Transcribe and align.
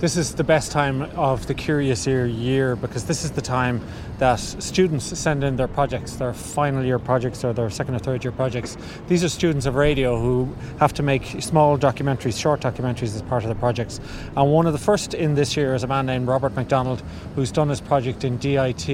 This 0.00 0.16
is 0.16 0.34
the 0.34 0.44
best 0.44 0.72
time 0.72 1.02
of 1.16 1.46
the 1.46 1.54
Curious 1.54 2.06
Ear 2.06 2.26
year 2.26 2.74
because 2.74 3.04
this 3.04 3.24
is 3.24 3.30
the 3.30 3.40
time 3.40 3.80
that 4.18 4.40
students 4.40 5.18
send 5.18 5.44
in 5.44 5.54
their 5.54 5.68
projects, 5.68 6.16
their 6.16 6.34
final 6.34 6.84
year 6.84 6.98
projects 6.98 7.44
or 7.44 7.52
their 7.52 7.70
second 7.70 7.94
or 7.94 8.00
third 8.00 8.24
year 8.24 8.32
projects. 8.32 8.76
These 9.06 9.22
are 9.22 9.28
students 9.28 9.66
of 9.66 9.76
radio 9.76 10.20
who 10.20 10.52
have 10.80 10.92
to 10.94 11.02
make 11.04 11.24
small 11.40 11.78
documentaries, 11.78 12.38
short 12.38 12.60
documentaries 12.60 13.14
as 13.14 13.22
part 13.22 13.44
of 13.44 13.48
their 13.48 13.58
projects. 13.58 14.00
And 14.36 14.52
one 14.52 14.66
of 14.66 14.72
the 14.72 14.80
first 14.80 15.14
in 15.14 15.36
this 15.36 15.56
year 15.56 15.74
is 15.74 15.84
a 15.84 15.86
man 15.86 16.06
named 16.06 16.26
Robert 16.26 16.54
McDonald 16.54 17.00
who's 17.36 17.52
done 17.52 17.68
his 17.68 17.80
project 17.80 18.24
in 18.24 18.36
DIT. 18.38 18.88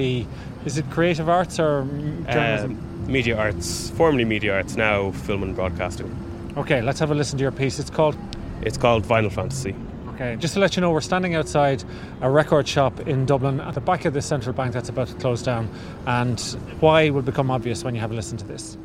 Is 0.65 0.77
it 0.77 0.89
creative 0.91 1.27
arts 1.27 1.59
or 1.59 1.83
journalism? 2.29 2.71
Um, 2.71 3.11
media 3.11 3.37
arts, 3.37 3.89
formerly 3.89 4.23
media 4.23 4.53
arts, 4.55 4.77
now 4.77 5.11
film 5.11 5.41
and 5.41 5.55
broadcasting. 5.55 6.15
Okay, 6.57 6.81
let's 6.81 6.99
have 6.99 7.09
a 7.09 7.15
listen 7.15 7.39
to 7.39 7.41
your 7.41 7.51
piece. 7.51 7.79
It's 7.79 7.89
called 7.89 8.15
It's 8.61 8.77
called 8.77 9.03
Vinyl 9.03 9.31
Fantasy. 9.31 9.75
Okay, 10.21 10.35
just 10.35 10.53
to 10.53 10.59
let 10.59 10.75
you 10.75 10.81
know, 10.81 10.91
we're 10.91 11.01
standing 11.01 11.33
outside 11.33 11.83
a 12.21 12.29
record 12.29 12.67
shop 12.67 12.99
in 13.07 13.25
Dublin 13.25 13.59
at 13.59 13.73
the 13.73 13.81
back 13.81 14.05
of 14.05 14.13
the 14.13 14.21
central 14.21 14.53
bank 14.53 14.71
that's 14.71 14.87
about 14.87 15.07
to 15.07 15.15
close 15.15 15.41
down. 15.41 15.67
And 16.05 16.39
why 16.79 17.09
will 17.09 17.23
become 17.23 17.49
obvious 17.49 17.83
when 17.83 17.95
you 17.95 18.01
have 18.01 18.11
a 18.11 18.13
listen 18.13 18.37
to 18.37 18.45
this. 18.45 18.77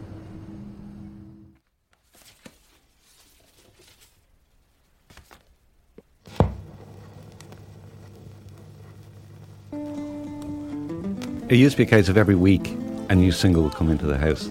It 11.50 11.56
used 11.56 11.72
to 11.72 11.76
be 11.76 11.82
a 11.82 11.86
case 11.86 12.08
of 12.08 12.16
every 12.16 12.34
week 12.34 12.74
a 13.10 13.14
new 13.14 13.30
single 13.30 13.62
would 13.64 13.74
come 13.74 13.90
into 13.90 14.06
the 14.06 14.16
house, 14.16 14.46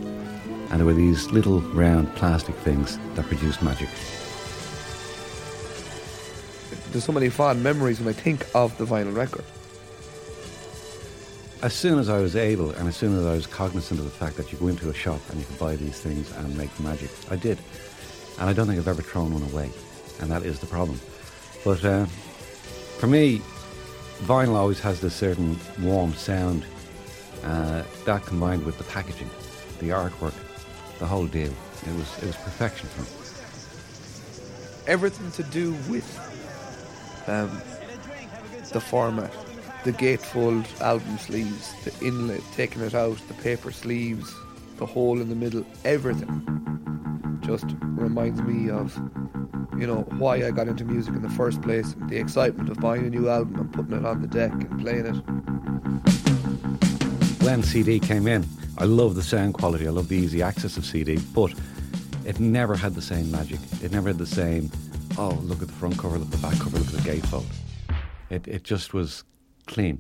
and 0.70 0.74
there 0.74 0.86
were 0.86 0.94
these 0.94 1.32
little 1.32 1.62
round 1.62 2.14
plastic 2.16 2.54
things 2.58 3.00
that 3.16 3.26
produced 3.26 3.64
magic. 3.64 3.90
There's 6.96 7.04
so 7.04 7.12
many 7.12 7.28
fond 7.28 7.62
memories 7.62 8.00
when 8.00 8.08
I 8.08 8.14
think 8.14 8.48
of 8.56 8.78
the 8.78 8.86
vinyl 8.86 9.14
record. 9.14 9.44
As 11.62 11.74
soon 11.74 12.00
as 12.00 12.08
I 12.08 12.20
was 12.20 12.38
able, 12.38 12.72
and 12.72 12.88
as 12.88 12.96
soon 12.96 13.20
as 13.20 13.26
I 13.26 13.34
was 13.34 13.46
cognizant 13.48 14.00
of 14.00 14.06
the 14.06 14.12
fact 14.12 14.38
that 14.38 14.54
you 14.54 14.58
go 14.58 14.70
into 14.70 14.90
a 14.90 14.94
shop 14.94 15.20
and 15.30 15.38
you 15.38 15.46
can 15.46 15.58
buy 15.58 15.76
these 15.76 16.00
things 16.00 16.32
and 16.38 16.58
make 16.58 16.70
magic, 16.80 17.10
I 17.30 17.36
did. 17.36 17.60
And 18.40 18.50
I 18.50 18.54
don't 18.54 18.66
think 18.66 18.80
I've 18.80 18.88
ever 18.88 19.02
thrown 19.02 19.34
one 19.34 19.44
away, 19.44 19.72
and 20.22 20.32
that 20.32 20.44
is 20.44 20.60
the 20.62 20.68
problem. 20.68 20.98
But 21.66 21.84
uh, 21.84 22.06
for 22.06 23.08
me, 23.08 23.42
vinyl 24.22 24.56
always 24.56 24.80
has 24.80 25.02
this 25.02 25.16
certain 25.16 25.60
warm 25.82 26.14
sound. 26.14 26.66
Uh, 27.44 27.84
that 28.06 28.26
combined 28.26 28.66
with 28.66 28.78
the 28.78 28.86
packaging, 28.86 29.30
the 29.80 29.90
artwork, 29.90 30.34
the 31.00 31.06
whole 31.06 31.28
deal, 31.28 31.52
it 31.86 31.94
was 31.94 32.24
it 32.24 32.28
was 32.28 32.38
perfection 32.38 32.88
for 32.88 33.02
me. 33.02 33.08
Everything 34.88 35.30
to 35.32 35.44
do 35.52 35.74
with 35.90 36.06
um, 37.28 37.50
the 38.72 38.82
format, 38.82 39.32
the 39.84 39.92
gatefold 39.94 40.66
album 40.82 41.18
sleeves, 41.18 41.74
the 41.84 42.06
inlet, 42.06 42.42
taking 42.54 42.82
it 42.82 42.94
out, 42.94 43.18
the 43.28 43.34
paper 43.36 43.72
sleeves, 43.72 44.34
the 44.78 44.86
hole 44.86 45.22
in 45.22 45.30
the 45.30 45.36
middle, 45.36 45.66
everything 45.84 46.42
just 47.46 47.66
reminds 47.82 48.42
me 48.42 48.70
of 48.70 48.98
you 49.78 49.86
know 49.86 50.02
why 50.18 50.36
I 50.46 50.52
got 50.52 50.68
into 50.68 50.86
music 50.86 51.16
in 51.16 51.22
the 51.22 51.30
first 51.30 51.62
place, 51.62 51.96
the 52.08 52.18
excitement 52.18 52.70
of 52.70 52.80
buying 52.80 53.06
a 53.06 53.10
new 53.10 53.30
album 53.30 53.60
and 53.60 53.74
putting 53.74 53.94
it 53.94 54.06
on 54.06 54.22
the 54.22 54.28
deck 54.28 54.52
and 54.52 54.80
playing 54.80 55.06
it. 55.06 55.16
When 57.44 57.62
CD 57.62 58.00
came 58.00 58.26
in, 58.28 58.46
I 58.78 58.86
love 58.86 59.16
the 59.16 59.24
sound 59.24 59.54
quality, 59.54 59.88
I 59.88 59.92
love 59.92 60.08
the 60.08 60.16
easy 60.16 60.42
access 60.42 60.78
of 60.78 60.86
CD, 60.86 61.18
but 61.34 61.54
it 62.26 62.40
never 62.40 62.76
had 62.76 62.96
the 62.96 63.02
same 63.02 63.30
magic. 63.32 63.60
It 63.84 63.92
never 63.92 64.10
had 64.10 64.18
the 64.18 64.26
same, 64.26 64.72
oh, 65.18 65.40
look 65.44 65.62
at 65.62 65.68
the 65.68 65.74
front 65.74 65.98
cover, 65.98 66.18
look 66.18 66.28
at 66.28 66.32
the 66.32 66.38
back 66.38 66.60
cover, 66.60 66.78
look 66.78 66.88
at 66.88 66.94
the 66.94 67.10
gatefold. 67.10 67.46
It, 68.30 68.48
it 68.48 68.64
just 68.64 68.94
was 68.94 69.24
clean 69.66 70.00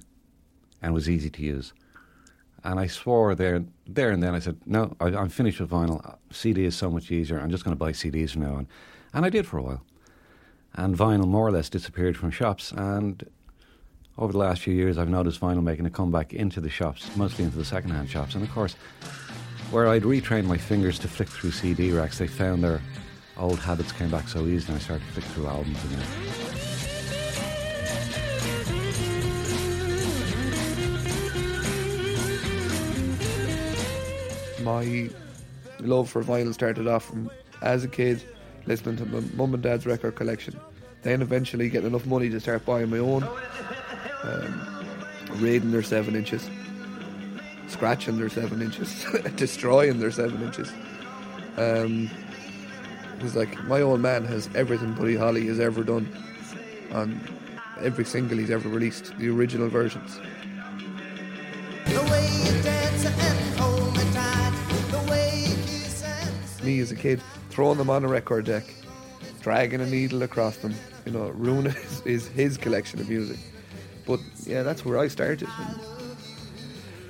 and 0.81 0.93
was 0.93 1.09
easy 1.09 1.29
to 1.29 1.41
use. 1.41 1.73
And 2.63 2.79
I 2.79 2.87
swore 2.87 3.35
there, 3.35 3.63
there 3.87 4.11
and 4.11 4.23
then, 4.23 4.33
I 4.33 4.39
said, 4.39 4.57
no, 4.65 4.95
I, 4.99 5.07
I'm 5.07 5.29
finished 5.29 5.59
with 5.59 5.69
vinyl. 5.69 6.17
CD 6.31 6.65
is 6.65 6.75
so 6.75 6.89
much 6.89 7.11
easier. 7.11 7.39
I'm 7.39 7.51
just 7.51 7.63
going 7.63 7.75
to 7.75 7.79
buy 7.79 7.91
CDs 7.91 8.31
from 8.31 8.41
now 8.41 8.55
on. 8.55 8.67
And 9.13 9.25
I 9.25 9.29
did 9.29 9.45
for 9.45 9.57
a 9.57 9.61
while. 9.61 9.83
And 10.73 10.97
vinyl 10.97 11.27
more 11.27 11.47
or 11.47 11.51
less 11.51 11.69
disappeared 11.69 12.17
from 12.17 12.31
shops. 12.31 12.71
And 12.71 13.23
over 14.17 14.31
the 14.31 14.39
last 14.39 14.61
few 14.61 14.73
years, 14.73 14.97
I've 14.97 15.09
noticed 15.09 15.39
vinyl 15.39 15.63
making 15.63 15.85
a 15.85 15.91
comeback 15.91 16.33
into 16.33 16.59
the 16.59 16.69
shops, 16.69 17.15
mostly 17.15 17.45
into 17.45 17.57
the 17.57 17.65
second-hand 17.65 18.09
shops. 18.09 18.33
And 18.33 18.43
of 18.43 18.51
course, 18.51 18.73
where 19.71 19.87
I'd 19.87 20.03
retrained 20.03 20.45
my 20.45 20.57
fingers 20.57 20.97
to 20.99 21.07
flick 21.07 21.29
through 21.29 21.51
CD 21.51 21.91
racks, 21.91 22.17
they 22.17 22.27
found 22.27 22.63
their 22.63 22.81
old 23.37 23.59
habits 23.59 23.91
came 23.91 24.09
back 24.09 24.27
so 24.27 24.45
easy, 24.45 24.67
and 24.67 24.77
I 24.77 24.79
started 24.79 25.05
to 25.07 25.13
flick 25.13 25.25
through 25.25 25.47
albums 25.47 25.83
again. 25.85 26.05
My 34.63 35.09
love 35.79 36.09
for 36.09 36.23
vinyl 36.23 36.53
started 36.53 36.87
off 36.87 37.05
from 37.05 37.29
as 37.61 37.83
a 37.83 37.87
kid 37.87 38.23
listening 38.65 38.97
to 38.97 39.05
my 39.05 39.19
mum 39.35 39.53
and 39.53 39.61
dad's 39.61 39.85
record 39.85 40.15
collection. 40.15 40.59
Then 41.03 41.21
eventually 41.21 41.69
getting 41.69 41.89
enough 41.89 42.05
money 42.05 42.29
to 42.29 42.39
start 42.39 42.65
buying 42.65 42.89
my 42.89 42.97
own, 42.97 43.27
um, 44.23 44.85
raiding 45.35 45.71
their 45.71 45.83
seven 45.83 46.15
inches, 46.15 46.49
scratching 47.67 48.17
their 48.17 48.29
seven 48.29 48.61
inches, 48.61 49.05
destroying 49.35 49.99
their 49.99 50.11
seven 50.11 50.41
inches. 50.41 50.71
Um, 51.57 52.09
it 53.17 53.23
was 53.23 53.35
like 53.35 53.63
my 53.65 53.81
old 53.81 54.01
man 54.01 54.25
has 54.25 54.49
everything 54.55 54.93
Buddy 54.93 55.15
Holly 55.15 55.47
has 55.47 55.59
ever 55.59 55.83
done 55.83 56.07
on 56.91 57.19
every 57.79 58.05
single 58.05 58.37
he's 58.37 58.51
ever 58.51 58.67
released, 58.69 59.17
the 59.17 59.29
original 59.29 59.69
versions. 59.69 60.19
Me 66.63 66.79
as 66.79 66.91
a 66.91 66.95
kid, 66.95 67.21
throwing 67.49 67.77
them 67.77 67.89
on 67.91 68.03
a 68.03 68.07
record 68.07 68.45
deck, 68.45 68.63
dragging 69.41 69.81
a 69.81 69.85
needle 69.85 70.23
across 70.23 70.57
them, 70.57 70.73
you 71.05 71.11
know, 71.11 71.29
ruining 71.29 71.71
his, 71.73 71.99
his, 72.01 72.27
his 72.29 72.57
collection 72.57 72.99
of 72.99 73.07
music. 73.07 73.37
But 74.07 74.19
yeah, 74.45 74.63
that's 74.63 74.83
where 74.83 74.97
I 74.97 75.07
started. 75.07 75.47
And 75.59 75.79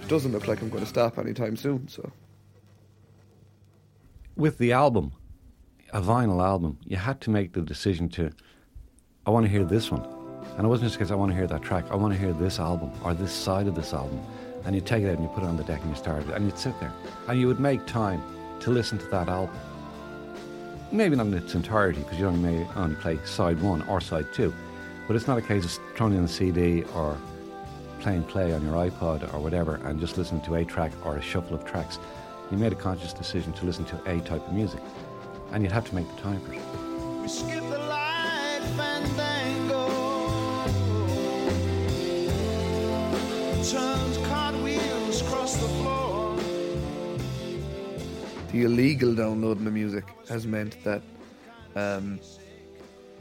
it 0.01 0.07
doesn't 0.07 0.33
look 0.33 0.47
like 0.47 0.61
I'm 0.61 0.69
going 0.69 0.83
to 0.83 0.89
stop 0.89 1.17
anytime 1.17 1.55
soon, 1.55 1.87
so. 1.87 2.11
With 4.35 4.57
the 4.57 4.73
album, 4.73 5.13
a 5.95 6.01
vinyl 6.01 6.45
album, 6.45 6.77
you 6.83 6.97
had 6.97 7.21
to 7.21 7.29
make 7.29 7.53
the 7.53 7.61
decision 7.61 8.09
to, 8.09 8.29
I 9.25 9.29
want 9.29 9.45
to 9.45 9.49
hear 9.49 9.63
this 9.63 9.89
one. 9.89 10.03
And 10.57 10.65
it 10.65 10.67
wasn't 10.67 10.89
just 10.89 10.99
because 10.99 11.09
I 11.09 11.15
want 11.15 11.31
to 11.31 11.37
hear 11.37 11.47
that 11.47 11.61
track, 11.61 11.85
I 11.89 11.95
want 11.95 12.13
to 12.13 12.19
hear 12.19 12.33
this 12.33 12.59
album 12.59 12.91
or 13.01 13.13
this 13.13 13.31
side 13.31 13.65
of 13.65 13.75
this 13.75 13.93
album. 13.93 14.21
And 14.65 14.75
you 14.75 14.81
take 14.81 15.03
it 15.03 15.07
out 15.07 15.13
and 15.13 15.23
you 15.23 15.29
put 15.29 15.43
it 15.43 15.47
on 15.47 15.55
the 15.55 15.63
deck 15.63 15.79
and 15.79 15.89
you 15.89 15.95
start 15.95 16.27
it, 16.27 16.29
and 16.31 16.43
you'd 16.43 16.59
sit 16.59 16.77
there. 16.81 16.91
And 17.29 17.39
you 17.39 17.47
would 17.47 17.61
make 17.61 17.85
time 17.85 18.21
to 18.59 18.71
listen 18.71 18.97
to 18.97 19.05
that 19.07 19.29
album. 19.29 19.55
Maybe 20.91 21.15
not 21.15 21.27
in 21.27 21.33
its 21.33 21.55
entirety, 21.55 22.01
because 22.01 22.19
you 22.19 22.27
only 22.27 22.41
may 22.41 22.67
only 22.75 22.97
play 22.97 23.17
side 23.23 23.61
one 23.61 23.81
or 23.83 24.01
side 24.01 24.25
two. 24.33 24.53
But 25.07 25.15
it's 25.15 25.27
not 25.27 25.37
a 25.37 25.41
case 25.41 25.63
of 25.63 25.79
throwing 25.95 26.17
in 26.17 26.25
a 26.25 26.27
CD 26.27 26.83
or 26.93 27.17
playing 28.01 28.23
play 28.23 28.51
on 28.51 28.65
your 28.65 28.73
iPod 28.73 29.33
or 29.33 29.39
whatever 29.39 29.75
and 29.85 30.01
just 30.01 30.17
listening 30.17 30.41
to 30.41 30.55
a 30.55 30.65
track 30.65 30.91
or 31.05 31.15
a 31.15 31.21
shuffle 31.21 31.55
of 31.55 31.63
tracks. 31.63 31.99
You 32.51 32.57
made 32.57 32.73
a 32.73 32.75
conscious 32.75 33.13
decision 33.13 33.53
to 33.53 33.65
listen 33.65 33.85
to 33.85 33.95
a 34.11 34.19
type 34.19 34.45
of 34.45 34.53
music, 34.53 34.81
and 35.55 35.63
you'd 35.63 35.71
have 35.71 35.87
to 35.87 35.95
make 35.95 36.05
the 36.13 36.21
time 36.21 36.41
for 36.41 36.53
it. 36.53 36.59
We 37.21 37.29
skip 37.29 37.63
the 37.63 37.79
light 37.79 38.59
fandango. 38.75 39.87
Turns 43.63 44.17
cartwheels 44.27 45.21
across 45.21 45.55
the 45.55 45.67
floor. 45.69 46.37
the 48.51 48.63
illegal 48.63 49.15
downloading 49.15 49.65
of 49.65 49.73
music 49.73 50.03
has 50.27 50.45
meant 50.45 50.81
that 50.83 51.01
um, 51.75 52.19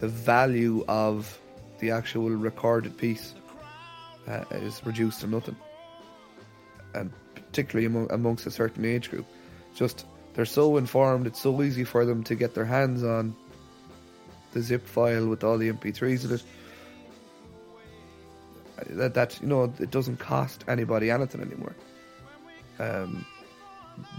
the 0.00 0.08
value 0.08 0.84
of 0.88 1.38
the 1.78 1.92
actual 1.92 2.31
recorded 2.31 2.96
piece 2.96 3.34
uh, 4.26 4.44
is 4.50 4.84
reduced 4.84 5.20
to 5.20 5.28
nothing, 5.28 5.56
and 6.94 7.12
particularly 7.34 7.86
among, 7.86 8.10
amongst 8.10 8.44
a 8.46 8.50
certain 8.50 8.84
age 8.84 9.08
group, 9.10 9.26
just 9.75 10.06
they're 10.34 10.44
so 10.44 10.76
informed. 10.76 11.26
It's 11.26 11.40
so 11.40 11.62
easy 11.62 11.84
for 11.84 12.04
them 12.04 12.25
to 12.25 12.34
get 12.34 12.54
their 12.54 12.64
hands 12.64 13.02
on 13.02 13.34
the 14.52 14.60
zip 14.60 14.86
file 14.86 15.26
with 15.26 15.44
all 15.44 15.58
the 15.58 15.72
MP3s 15.72 16.25
in 16.25 16.32
it. 16.34 16.42
That 18.90 19.14
that 19.14 19.40
you 19.40 19.46
know 19.46 19.72
it 19.78 19.90
doesn't 19.90 20.19
cost 20.19 20.64
anybody 20.66 21.10
anything 21.10 21.40
anymore. 21.40 21.76
Um, 22.78 23.25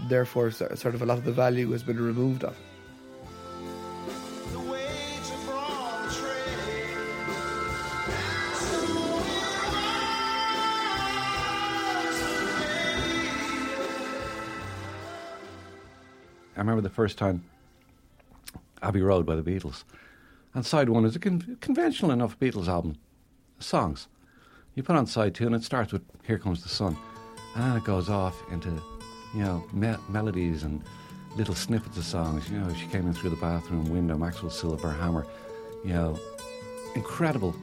therefore, 0.08 0.50
sort 0.50 0.72
of 0.86 1.02
a 1.02 1.06
lot 1.06 1.18
of 1.18 1.24
the 1.24 1.32
value 1.32 1.70
has 1.72 1.82
been 1.82 2.00
removed 2.00 2.42
of. 2.42 2.52
it. 2.52 2.75
I 16.56 16.60
remember 16.60 16.80
the 16.80 16.90
first 16.90 17.18
time 17.18 17.44
Abbey 18.82 19.02
Road 19.02 19.26
by 19.26 19.36
the 19.36 19.42
Beatles. 19.42 19.84
And 20.54 20.64
side 20.64 20.88
one 20.88 21.04
is 21.04 21.14
a 21.14 21.18
con- 21.18 21.58
conventional 21.60 22.10
enough 22.12 22.38
Beatles 22.38 22.66
album, 22.68 22.96
songs. 23.58 24.08
You 24.74 24.82
put 24.82 24.96
on 24.96 25.06
side 25.06 25.34
two 25.34 25.46
and 25.46 25.54
it 25.54 25.62
starts 25.62 25.92
with 25.92 26.02
Here 26.22 26.38
Comes 26.38 26.62
the 26.62 26.68
Sun. 26.68 26.96
And 27.54 27.64
then 27.64 27.76
it 27.76 27.84
goes 27.84 28.08
off 28.08 28.42
into, 28.50 28.70
you 29.34 29.42
know, 29.42 29.64
me- 29.72 29.96
melodies 30.08 30.62
and 30.62 30.82
little 31.36 31.54
snippets 31.54 31.96
of 31.98 32.04
songs. 32.04 32.48
You 32.48 32.58
know, 32.58 32.72
she 32.74 32.86
came 32.86 33.06
in 33.06 33.12
through 33.12 33.30
the 33.30 33.36
bathroom 33.36 33.90
window, 33.90 34.16
Maxwell 34.16 34.50
Silver 34.50 34.90
Hammer. 34.90 35.26
You 35.84 35.92
know, 35.92 36.18
incredible. 36.94 37.54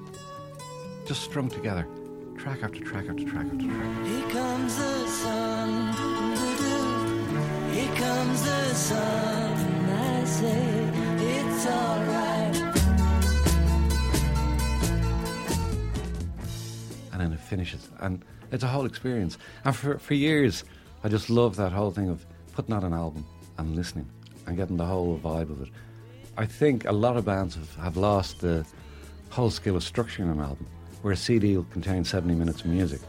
Just 1.07 1.24
strung 1.24 1.50
together. 1.50 1.88
Track 2.38 2.63
after 2.63 2.80
track 2.80 3.10
after 3.10 3.24
track 3.25 3.46
after 3.46 3.68
track. 3.68 4.43
And 17.12 17.21
then 17.21 17.31
it 17.31 17.39
finishes. 17.39 17.89
And 18.00 18.24
it's 18.51 18.63
a 18.63 18.68
whole 18.68 18.85
experience. 18.85 19.38
And 19.63 19.75
for, 19.75 19.97
for 20.00 20.13
years, 20.15 20.63
I 21.03 21.09
just 21.09 21.30
loved 21.30 21.57
that 21.57 21.71
whole 21.71 21.91
thing 21.91 22.09
of 22.09 22.25
putting 22.53 22.74
out 22.74 22.83
an 22.83 22.94
album 22.94 23.25
and 23.57 23.75
listening 23.75 24.09
and 24.47 24.57
getting 24.57 24.77
the 24.77 24.86
whole 24.86 25.19
vibe 25.24 25.50
of 25.50 25.62
it. 25.62 25.69
I 26.38 26.45
think 26.45 26.86
a 26.86 26.91
lot 26.91 27.15
of 27.15 27.25
bands 27.25 27.56
have, 27.56 27.75
have 27.75 27.97
lost 27.97 28.41
the 28.41 28.65
whole 29.29 29.50
skill 29.50 29.75
of 29.75 29.83
structuring 29.83 30.31
an 30.31 30.39
album, 30.39 30.68
where 31.01 31.13
a 31.13 31.18
CD 31.18 31.56
will 31.56 31.63
contain 31.65 32.03
70 32.03 32.36
minutes 32.36 32.62
of 32.62 32.68
music. 32.68 33.01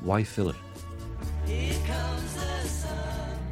Why 0.00 0.22
fill 0.22 0.50
it? 0.50 0.56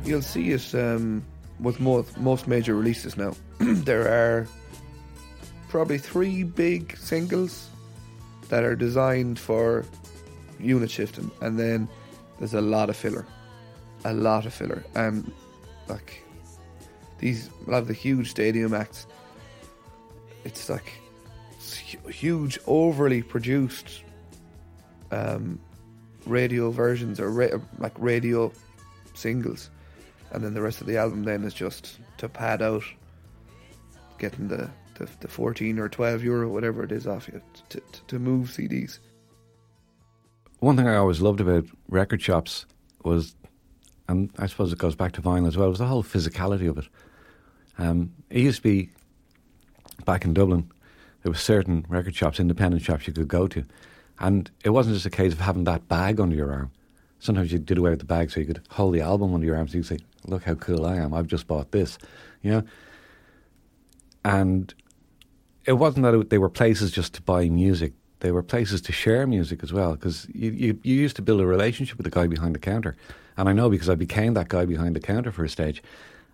You'll 0.04 0.22
see 0.22 0.50
it 0.50 0.74
um, 0.74 1.24
with 1.60 1.80
most, 1.80 2.18
most 2.18 2.48
major 2.48 2.74
releases 2.74 3.16
now. 3.16 3.34
there 3.58 4.08
are 4.08 4.46
probably 5.68 5.98
three 5.98 6.42
big 6.42 6.96
singles 6.96 7.68
that 8.48 8.64
are 8.64 8.76
designed 8.76 9.38
for 9.38 9.84
unit 10.58 10.90
shifting, 10.90 11.30
and 11.40 11.58
then 11.58 11.88
there's 12.38 12.54
a 12.54 12.60
lot 12.60 12.90
of 12.90 12.96
filler, 12.96 13.26
a 14.04 14.12
lot 14.12 14.44
of 14.44 14.52
filler, 14.52 14.84
and 14.94 15.32
like 15.88 16.22
these 17.18 17.48
a 17.66 17.70
lot 17.70 17.78
of 17.78 17.88
the 17.88 17.94
huge 17.94 18.30
stadium 18.30 18.74
acts. 18.74 19.06
It's 20.44 20.68
like 20.68 20.92
it's 21.52 21.74
huge, 21.76 22.58
overly 22.66 23.22
produced 23.22 24.02
um, 25.12 25.60
radio 26.26 26.70
versions 26.70 27.20
or 27.20 27.30
ra- 27.30 27.58
like 27.78 27.92
radio 27.98 28.52
singles, 29.14 29.70
and 30.32 30.42
then 30.42 30.54
the 30.54 30.62
rest 30.62 30.80
of 30.80 30.86
the 30.86 30.96
album 30.96 31.24
then 31.24 31.44
is 31.44 31.54
just 31.54 31.98
to 32.18 32.28
pad 32.28 32.62
out, 32.62 32.84
getting 34.18 34.48
the 34.48 34.70
the, 34.96 35.08
the 35.20 35.28
fourteen 35.28 35.78
or 35.78 35.88
twelve 35.88 36.22
euro 36.22 36.48
whatever 36.48 36.82
it 36.82 36.92
is 36.92 37.06
off 37.06 37.28
you 37.28 37.40
to, 37.68 37.80
to, 37.80 38.02
to 38.08 38.18
move 38.18 38.48
CDs. 38.48 38.98
One 40.58 40.76
thing 40.76 40.86
I 40.86 40.96
always 40.96 41.20
loved 41.20 41.40
about 41.40 41.64
record 41.88 42.22
shops 42.22 42.66
was, 43.04 43.34
and 44.08 44.30
I 44.38 44.46
suppose 44.46 44.72
it 44.72 44.78
goes 44.78 44.94
back 44.94 45.12
to 45.12 45.22
vinyl 45.22 45.48
as 45.48 45.56
well, 45.56 45.68
was 45.68 45.78
the 45.78 45.86
whole 45.86 46.04
physicality 46.04 46.68
of 46.68 46.78
it. 46.78 46.84
Um, 47.78 48.12
it 48.30 48.42
used 48.42 48.58
to 48.58 48.62
be 48.62 48.90
back 50.04 50.24
in 50.24 50.34
Dublin, 50.34 50.70
there 51.22 51.32
were 51.32 51.38
certain 51.38 51.86
record 51.88 52.14
shops, 52.14 52.40
independent 52.40 52.82
shops 52.82 53.06
you 53.06 53.12
could 53.12 53.28
go 53.28 53.46
to, 53.48 53.64
and 54.20 54.50
it 54.64 54.70
wasn't 54.70 54.94
just 54.94 55.06
a 55.06 55.10
case 55.10 55.32
of 55.32 55.40
having 55.40 55.64
that 55.64 55.88
bag 55.88 56.20
under 56.20 56.36
your 56.36 56.52
arm. 56.52 56.70
Sometimes 57.18 57.52
you 57.52 57.58
did 57.58 57.78
away 57.78 57.90
with 57.90 58.00
the 58.00 58.04
bag 58.04 58.30
so 58.30 58.40
you 58.40 58.46
could 58.46 58.62
hold 58.70 58.94
the 58.94 59.00
album 59.00 59.32
under 59.34 59.46
your 59.46 59.56
arm 59.56 59.68
so 59.68 59.78
you 59.78 59.84
could 59.84 59.98
say, 60.00 60.04
"Look 60.26 60.44
how 60.44 60.54
cool 60.54 60.86
I 60.86 60.96
am! 60.96 61.14
I've 61.14 61.26
just 61.26 61.46
bought 61.46 61.72
this," 61.72 61.98
you 62.42 62.50
know. 62.50 62.62
And 64.24 64.72
it 65.64 65.74
wasn't 65.74 66.04
that 66.04 66.14
it, 66.14 66.30
they 66.30 66.38
were 66.38 66.48
places 66.48 66.90
just 66.90 67.14
to 67.14 67.22
buy 67.22 67.48
music. 67.48 67.92
They 68.20 68.30
were 68.30 68.42
places 68.42 68.80
to 68.82 68.92
share 68.92 69.26
music 69.26 69.62
as 69.62 69.72
well 69.72 69.92
because 69.92 70.28
you, 70.32 70.52
you, 70.52 70.80
you 70.84 70.94
used 70.94 71.16
to 71.16 71.22
build 71.22 71.40
a 71.40 71.46
relationship 71.46 71.98
with 71.98 72.04
the 72.04 72.10
guy 72.10 72.28
behind 72.28 72.54
the 72.54 72.60
counter. 72.60 72.96
And 73.36 73.48
I 73.48 73.52
know 73.52 73.68
because 73.68 73.88
I 73.88 73.96
became 73.96 74.34
that 74.34 74.48
guy 74.48 74.64
behind 74.64 74.94
the 74.94 75.00
counter 75.00 75.32
for 75.32 75.44
a 75.44 75.48
stage. 75.48 75.82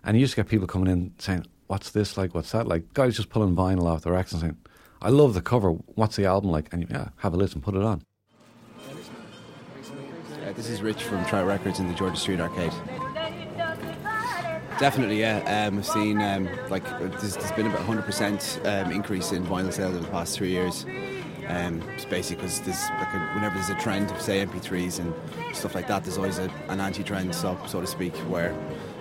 And 0.03 0.15
you 0.15 0.21
used 0.21 0.33
to 0.33 0.37
get 0.37 0.49
people 0.49 0.67
coming 0.67 0.91
in 0.91 1.13
saying, 1.17 1.45
What's 1.67 1.91
this 1.91 2.17
like? 2.17 2.33
What's 2.33 2.51
that 2.51 2.67
like? 2.67 2.93
Guys 2.93 3.15
just 3.15 3.29
pulling 3.29 3.55
vinyl 3.55 3.85
off 3.85 4.01
the 4.01 4.11
racks 4.11 4.31
and 4.31 4.41
saying, 4.41 4.57
I 5.01 5.09
love 5.09 5.33
the 5.33 5.41
cover. 5.41 5.71
What's 5.71 6.15
the 6.15 6.25
album 6.25 6.51
like? 6.51 6.73
And 6.73 6.89
yeah, 6.89 7.09
have 7.17 7.33
a 7.33 7.37
listen, 7.37 7.61
put 7.61 7.75
it 7.75 7.83
on. 7.83 8.01
Uh, 10.45 10.53
this 10.53 10.67
is 10.69 10.81
Rich 10.81 11.03
from 11.03 11.23
Trout 11.25 11.45
Records 11.45 11.79
in 11.79 11.87
the 11.87 11.93
Georgia 11.93 12.17
Street 12.17 12.39
Arcade. 12.39 12.73
Definitely, 14.79 15.19
yeah. 15.19 15.67
Um, 15.67 15.79
I've 15.79 15.85
seen 15.85 16.21
um, 16.21 16.47
like 16.69 16.85
there's, 16.99 17.35
there's 17.35 17.51
been 17.51 17.67
about 17.67 17.85
100% 17.85 18.85
um, 18.85 18.91
increase 18.93 19.33
in 19.33 19.45
vinyl 19.45 19.73
sales 19.73 19.93
over 19.93 20.05
the 20.05 20.11
past 20.11 20.37
three 20.37 20.51
years. 20.51 20.85
Um, 21.49 21.81
it's 21.95 22.05
basically 22.05 22.37
because 22.37 22.61
there's 22.61 22.81
like 22.91 23.13
a, 23.13 23.19
whenever 23.35 23.55
there's 23.55 23.69
a 23.69 23.75
trend 23.75 24.09
of 24.09 24.21
say 24.21 24.45
MP3s 24.45 24.99
and 24.99 25.13
stuff 25.53 25.75
like 25.75 25.87
that, 25.87 26.05
there's 26.05 26.17
always 26.17 26.37
a, 26.37 26.49
an 26.69 26.79
anti-trend, 26.79 27.35
so, 27.35 27.59
so 27.67 27.81
to 27.81 27.87
speak, 27.87 28.15
where 28.29 28.55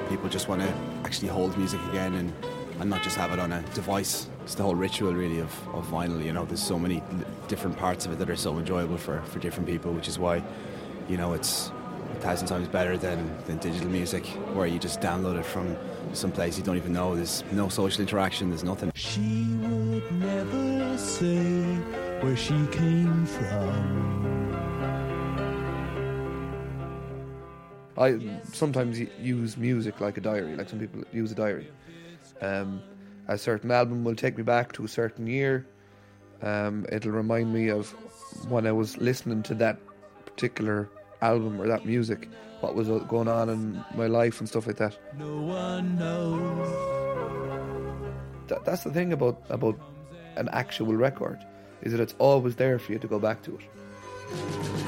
people 0.08 0.28
just 0.28 0.48
want 0.48 0.62
to 0.62 0.74
actually 1.04 1.28
hold 1.28 1.56
music 1.56 1.80
again 1.90 2.14
and, 2.14 2.32
and 2.80 2.90
not 2.90 3.02
just 3.04 3.16
have 3.16 3.32
it 3.32 3.38
on 3.38 3.52
a 3.52 3.62
device. 3.74 4.28
It's 4.42 4.56
the 4.56 4.64
whole 4.64 4.74
ritual 4.74 5.14
really 5.14 5.38
of, 5.38 5.68
of 5.68 5.86
vinyl. 5.86 6.24
You 6.24 6.32
know, 6.32 6.44
there's 6.44 6.62
so 6.62 6.76
many 6.76 7.04
different 7.46 7.76
parts 7.76 8.04
of 8.04 8.10
it 8.10 8.18
that 8.18 8.28
are 8.28 8.34
so 8.34 8.58
enjoyable 8.58 8.96
for, 8.96 9.22
for 9.22 9.38
different 9.38 9.68
people, 9.68 9.92
which 9.92 10.08
is 10.08 10.18
why, 10.18 10.42
you 11.08 11.16
know, 11.16 11.34
it's 11.34 11.70
thousand 12.18 12.48
times 12.48 12.68
better 12.68 12.96
than, 12.96 13.36
than 13.46 13.58
digital 13.58 13.88
music, 13.88 14.26
where 14.54 14.66
you 14.66 14.78
just 14.78 15.00
download 15.00 15.38
it 15.38 15.44
from 15.44 15.76
some 16.12 16.32
place 16.32 16.56
you 16.58 16.64
don't 16.64 16.76
even 16.76 16.92
know. 16.92 17.14
There's 17.14 17.44
no 17.52 17.68
social 17.68 18.00
interaction. 18.00 18.50
There's 18.50 18.64
nothing. 18.64 18.92
She 18.94 19.46
would 19.60 20.12
never 20.12 20.98
say 20.98 21.62
where 22.20 22.36
she 22.36 22.66
came 22.72 23.26
from. 23.26 24.18
I 27.96 28.18
sometimes 28.52 29.00
use 29.20 29.56
music 29.56 30.00
like 30.00 30.16
a 30.16 30.20
diary, 30.20 30.54
like 30.56 30.68
some 30.68 30.78
people 30.78 31.02
use 31.12 31.32
a 31.32 31.34
diary. 31.34 31.68
Um, 32.40 32.80
a 33.26 33.36
certain 33.36 33.70
album 33.70 34.04
will 34.04 34.14
take 34.14 34.36
me 34.36 34.44
back 34.44 34.72
to 34.74 34.84
a 34.84 34.88
certain 34.88 35.26
year. 35.26 35.66
Um, 36.40 36.86
it'll 36.92 37.10
remind 37.10 37.52
me 37.52 37.68
of 37.68 37.90
when 38.48 38.66
I 38.66 38.72
was 38.72 38.96
listening 38.98 39.42
to 39.44 39.54
that 39.54 39.78
particular 40.24 40.88
album 41.20 41.60
or 41.60 41.66
that 41.66 41.84
music, 41.84 42.28
what 42.60 42.74
was 42.74 42.88
going 43.08 43.28
on 43.28 43.48
in 43.48 43.84
my 43.94 44.06
life 44.06 44.40
and 44.40 44.48
stuff 44.48 44.66
like 44.66 44.76
that. 44.76 44.96
No 45.18 45.40
one 45.42 45.98
knows. 45.98 46.68
That, 48.48 48.64
that's 48.64 48.84
the 48.84 48.90
thing 48.90 49.12
about 49.12 49.42
about 49.50 49.78
an 50.36 50.48
actual 50.52 50.94
record, 50.94 51.38
is 51.82 51.92
that 51.92 52.00
it's 52.00 52.14
always 52.18 52.56
there 52.56 52.78
for 52.78 52.92
you 52.92 52.98
to 52.98 53.06
go 53.06 53.18
back 53.18 53.42
to 53.42 53.56
it. 53.56 54.87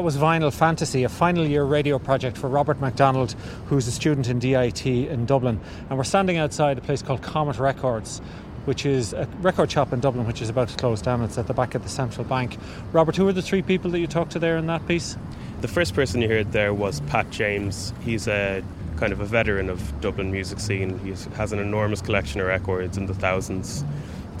That 0.00 0.04
was 0.04 0.16
Vinyl 0.16 0.50
Fantasy, 0.50 1.04
a 1.04 1.10
final 1.10 1.46
year 1.46 1.62
radio 1.62 1.98
project 1.98 2.38
for 2.38 2.48
Robert 2.48 2.80
MacDonald, 2.80 3.32
who's 3.66 3.86
a 3.86 3.92
student 3.92 4.28
in 4.28 4.38
DIT 4.38 4.86
in 4.86 5.26
Dublin. 5.26 5.60
And 5.90 5.98
we're 5.98 6.04
standing 6.04 6.38
outside 6.38 6.78
a 6.78 6.80
place 6.80 7.02
called 7.02 7.20
Comet 7.20 7.58
Records, 7.58 8.20
which 8.64 8.86
is 8.86 9.12
a 9.12 9.28
record 9.42 9.70
shop 9.70 9.92
in 9.92 10.00
Dublin, 10.00 10.26
which 10.26 10.40
is 10.40 10.48
about 10.48 10.70
to 10.70 10.76
close 10.78 11.02
down. 11.02 11.20
It's 11.20 11.36
at 11.36 11.48
the 11.48 11.52
back 11.52 11.74
of 11.74 11.82
the 11.82 11.90
Central 11.90 12.24
Bank. 12.24 12.56
Robert, 12.92 13.14
who 13.14 13.26
were 13.26 13.34
the 13.34 13.42
three 13.42 13.60
people 13.60 13.90
that 13.90 13.98
you 13.98 14.06
talked 14.06 14.32
to 14.32 14.38
there 14.38 14.56
in 14.56 14.68
that 14.68 14.88
piece? 14.88 15.18
The 15.60 15.68
first 15.68 15.94
person 15.94 16.22
you 16.22 16.28
heard 16.28 16.52
there 16.52 16.72
was 16.72 17.00
Pat 17.00 17.28
James. 17.30 17.92
He's 18.02 18.26
a 18.26 18.64
kind 18.96 19.12
of 19.12 19.20
a 19.20 19.26
veteran 19.26 19.68
of 19.68 20.00
Dublin 20.00 20.32
music 20.32 20.60
scene. 20.60 20.98
He 21.00 21.10
has 21.36 21.52
an 21.52 21.58
enormous 21.58 22.00
collection 22.00 22.40
of 22.40 22.46
records 22.46 22.96
in 22.96 23.04
the 23.04 23.14
thousands. 23.14 23.84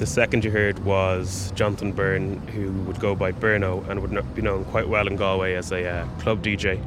The 0.00 0.06
second 0.06 0.46
you 0.46 0.50
heard 0.50 0.78
was 0.78 1.52
Jonathan 1.54 1.92
Byrne, 1.92 2.38
who 2.48 2.72
would 2.84 2.98
go 3.00 3.14
by 3.14 3.32
Burno 3.32 3.86
and 3.86 4.00
would 4.00 4.34
be 4.34 4.40
known 4.40 4.64
quite 4.64 4.88
well 4.88 5.06
in 5.06 5.16
Galway 5.16 5.52
as 5.52 5.72
a 5.72 5.86
uh, 5.86 6.08
club 6.20 6.42
DJ. 6.42 6.82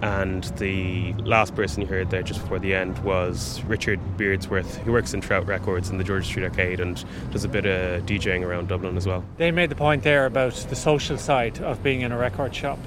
And 0.00 0.44
the 0.56 1.12
last 1.24 1.54
person 1.54 1.82
you 1.82 1.86
heard 1.86 2.08
there 2.08 2.22
just 2.22 2.40
before 2.40 2.58
the 2.58 2.74
end 2.74 2.98
was 3.00 3.62
Richard 3.64 4.00
Beardsworth, 4.16 4.78
who 4.78 4.92
works 4.92 5.12
in 5.12 5.20
Trout 5.20 5.46
Records 5.46 5.90
in 5.90 5.98
the 5.98 6.04
George 6.04 6.24
Street 6.24 6.44
Arcade 6.44 6.80
and 6.80 7.04
does 7.30 7.44
a 7.44 7.48
bit 7.48 7.66
of 7.66 8.06
DJing 8.06 8.42
around 8.42 8.68
Dublin 8.68 8.96
as 8.96 9.06
well. 9.06 9.22
They 9.36 9.50
made 9.50 9.68
the 9.68 9.76
point 9.76 10.02
there 10.02 10.24
about 10.24 10.54
the 10.54 10.76
social 10.76 11.18
side 11.18 11.60
of 11.60 11.82
being 11.82 12.00
in 12.00 12.10
a 12.10 12.16
record 12.16 12.54
shop, 12.54 12.78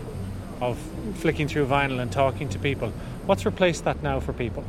of 0.61 0.79
flicking 1.13 1.47
through 1.47 1.67
vinyl 1.67 1.99
and 1.99 2.11
talking 2.11 2.49
to 2.49 2.57
people. 2.57 2.89
What's 3.27 3.45
replaced 3.45 3.83
that 3.83 4.01
now 4.01 4.19
for 4.19 4.33
people? 4.33 4.63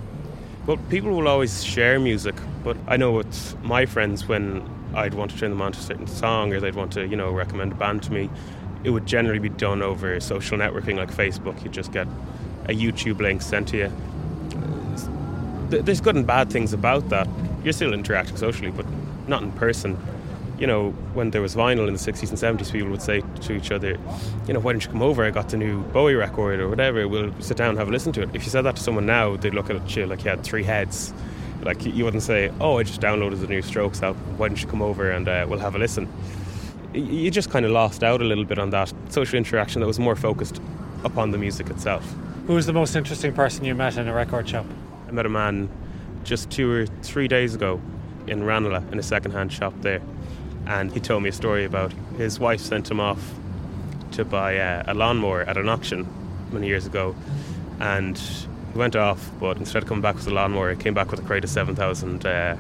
Well, 0.67 0.77
people 0.91 1.13
will 1.13 1.27
always 1.27 1.65
share 1.65 1.99
music, 1.99 2.35
but 2.63 2.77
I 2.87 2.99
know 2.99 3.13
with 3.13 3.57
my 3.63 3.87
friends 3.87 4.29
when 4.29 4.63
I'd 4.95 5.15
want 5.15 5.31
to 5.31 5.39
turn 5.39 5.51
them 5.51 5.63
on 5.63 5.73
to 5.73 5.79
a 5.79 5.83
certain 5.83 6.07
song 6.07 6.53
or 6.53 6.61
they'd 6.61 6.75
want 6.75 6.93
to, 6.93 7.07
you 7.07 7.17
know, 7.17 7.31
recommend 7.31 7.73
a 7.73 7.75
band 7.75 8.03
to 8.05 8.13
me, 8.13 8.31
it 8.85 8.91
would 8.91 9.07
generally 9.07 9.39
be 9.39 9.49
done 9.49 9.83
over 9.83 10.19
social 10.21 10.59
networking 10.59 10.97
like 10.97 11.13
Facebook. 11.13 11.63
You'd 11.63 11.73
just 11.73 11.93
get 11.93 12.07
a 12.67 12.73
YouTube 12.73 13.19
link 13.19 13.43
sent 13.43 13.69
to 13.69 13.77
you. 13.77 13.93
There's 15.69 16.01
good 16.01 16.17
and 16.17 16.27
bad 16.27 16.51
things 16.51 16.73
about 16.73 17.09
that. 17.11 17.29
You're 17.63 17.73
still 17.73 17.93
interacting 17.93 18.37
socially, 18.37 18.71
but 18.71 18.87
not 19.29 19.43
in 19.43 19.53
person. 19.53 19.97
You 20.59 20.67
know, 20.67 20.91
when 21.15 21.31
there 21.31 21.41
was 21.41 21.55
vinyl 21.55 21.87
in 21.87 21.95
the 21.95 21.99
60s 21.99 22.29
and 22.29 22.61
70s, 22.61 22.73
people 22.73 22.91
would 22.91 23.01
say 23.01 23.23
to 23.43 23.53
each 23.53 23.71
other, 23.71 23.97
you 24.47 24.53
know, 24.53 24.61
why 24.61 24.73
don't 24.73 24.85
you 24.85 24.91
come 24.91 25.03
over? 25.03 25.25
I 25.25 25.31
got 25.31 25.49
the 25.49 25.57
new 25.57 25.83
Bowie 25.85 26.15
record 26.15 26.61
or 26.61 26.69
whatever. 26.69 27.07
We'll 27.07 27.33
sit 27.41 27.57
down 27.57 27.71
and 27.71 27.79
have 27.79 27.89
a 27.89 27.91
listen 27.91 28.13
to 28.15 28.23
it. 28.23 28.31
If 28.35 28.45
you 28.45 28.51
said 28.51 28.63
that 28.63 28.77
to 28.77 28.83
someone 28.83 29.07
now, 29.07 29.37
they'd 29.37 29.55
look 29.55 29.71
at 29.71 29.97
you 29.97 30.07
like 30.07 30.25
you 30.25 30.31
had 30.31 30.43
three 30.43 30.65
heads. 30.65 31.15
Like 31.63 31.85
you 31.85 32.05
wouldn't 32.05 32.23
say, 32.23 32.51
oh, 32.61 32.79
I 32.79 32.85
just 32.85 33.01
downloaded 33.01 33.41
the 33.41 33.47
new 33.47 33.63
Strokes 33.63 34.03
album. 34.03 34.23
Why 34.39 34.49
don't 34.49 34.61
you 34.61 34.67
come 34.67 34.83
over 34.83 35.11
and 35.11 35.29
uh, 35.29 35.47
we'll 35.49 35.59
have 35.59 35.75
a 35.75 35.79
listen? 35.79 36.09
You 36.93 37.31
just 37.31 37.51
kind 37.51 37.65
of 37.65 37.71
lost 37.71 38.03
out 38.03 38.21
a 38.21 38.25
little 38.25 38.45
bit 38.45 38.59
on 38.59 38.71
that 38.71 38.93
social 39.11 39.37
interaction 39.37 39.81
that 39.81 39.87
was 39.87 39.99
more 39.99 40.17
focused 40.17 40.61
upon 41.05 41.31
the 41.31 41.39
music 41.39 41.71
itself. 41.71 42.05
Who 42.47 42.55
was 42.55 42.67
the 42.67 42.73
most 42.73 42.97
interesting 42.97 43.33
person 43.33 43.65
you 43.65 43.75
met 43.75 43.97
in 43.97 44.09
a 44.09 44.13
record 44.13 44.49
shop? 44.49 44.67
I 45.07 45.13
met 45.13 45.27
a 45.27 45.29
man 45.29 45.69
just 46.25 46.51
two 46.51 46.71
or 46.71 46.87
three 47.03 47.29
days 47.29 47.55
ago 47.55 47.81
in 48.27 48.45
Ranelagh 48.45 48.91
in 48.93 48.99
a 48.99 49.03
second-hand 49.03 49.53
shop 49.53 49.73
there, 49.83 50.01
and 50.67 50.91
he 50.93 51.01
told 51.01 51.23
me 51.23 51.29
a 51.29 51.33
story 51.33 51.65
about 51.65 51.93
his 52.17 52.41
wife 52.41 52.61
sent 52.61 52.91
him 52.91 53.01
off 53.01 53.35
to 54.13 54.25
buy 54.25 54.59
uh, 54.59 54.85
a 54.87 54.95
lawnmower 54.95 55.43
at 55.43 55.57
an 55.57 55.69
auction 55.69 56.09
many 56.53 56.67
years 56.67 56.87
ago, 56.87 57.15
and 57.79 58.21
went 58.75 58.97
off, 58.97 59.31
but 59.41 59.57
instead 59.57 59.83
of 59.83 59.89
coming 59.89 60.03
back 60.03 60.17
with 60.17 60.27
a 60.27 60.31
lawnmower, 60.31 60.71
he 60.71 60.77
came 60.77 60.95
back 60.95 61.11
with 61.11 61.21
a 61.21 61.23
crate 61.23 61.45
of 61.45 61.51
7,000 61.51 62.27
uh, 62.27 62.57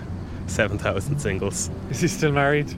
7,000 0.46 1.18
singles. 1.18 1.70
Is 1.90 2.00
he 2.00 2.08
still 2.08 2.32
married? 2.32 2.74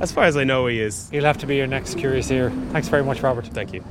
As 0.00 0.10
far 0.10 0.24
as 0.24 0.36
I 0.36 0.44
know, 0.44 0.66
he 0.66 0.80
is. 0.80 1.08
He'll 1.10 1.24
have 1.24 1.38
to 1.38 1.46
be 1.46 1.56
your 1.56 1.68
next 1.68 1.96
curious 1.96 2.30
ear. 2.30 2.50
Thanks 2.70 2.88
very 2.88 3.04
much, 3.04 3.20
Robert. 3.20 3.46
Thank 3.46 3.72
you. 3.72 3.84